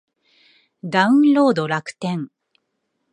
[0.83, 2.31] ダウンロード楽天